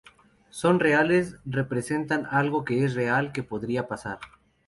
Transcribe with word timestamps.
Son 0.49 0.79
reales, 0.79 1.37
representan 1.45 2.25
algo 2.31 2.65
que 2.65 2.83
es 2.85 2.95
real, 2.95 3.31
que 3.31 3.43
podría 3.43 3.87
pasar. 3.87 4.17